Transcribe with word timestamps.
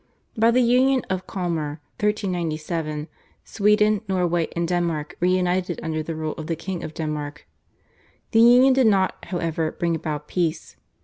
By 0.35 0.49
the 0.49 0.63
Union 0.63 1.03
of 1.11 1.27
Kalmar 1.27 1.79
(1397) 1.99 3.07
Sweden, 3.43 4.01
Norway, 4.07 4.47
and 4.55 4.67
Denmark 4.67 5.15
were 5.19 5.27
united 5.27 5.79
under 5.83 6.01
the 6.01 6.15
rule 6.15 6.33
of 6.39 6.47
the 6.47 6.55
King 6.55 6.83
of 6.83 6.95
Denmark. 6.95 7.47
The 8.31 8.39
Union 8.41 8.73
did 8.73 8.87
not, 8.87 9.25
however, 9.25 9.71
bring 9.71 9.93
about 9.95 10.27
peace. 10.27 10.75